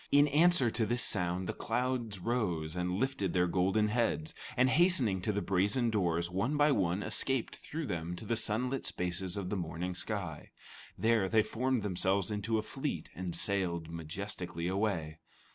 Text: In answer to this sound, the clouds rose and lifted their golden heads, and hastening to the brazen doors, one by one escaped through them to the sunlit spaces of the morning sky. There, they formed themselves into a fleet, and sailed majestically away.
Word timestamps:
In 0.11 0.27
answer 0.29 0.71
to 0.71 0.85
this 0.87 1.03
sound, 1.03 1.45
the 1.45 1.53
clouds 1.53 2.17
rose 2.17 2.75
and 2.75 2.93
lifted 2.95 3.33
their 3.33 3.45
golden 3.45 3.89
heads, 3.89 4.33
and 4.57 4.67
hastening 4.67 5.21
to 5.21 5.31
the 5.31 5.43
brazen 5.43 5.91
doors, 5.91 6.27
one 6.27 6.57
by 6.57 6.71
one 6.71 7.03
escaped 7.03 7.57
through 7.57 7.85
them 7.85 8.15
to 8.15 8.25
the 8.25 8.35
sunlit 8.35 8.87
spaces 8.87 9.37
of 9.37 9.51
the 9.51 9.55
morning 9.57 9.93
sky. 9.93 10.49
There, 10.97 11.29
they 11.29 11.43
formed 11.43 11.83
themselves 11.83 12.31
into 12.31 12.57
a 12.57 12.63
fleet, 12.63 13.11
and 13.13 13.35
sailed 13.35 13.89
majestically 13.91 14.67
away. 14.67 15.19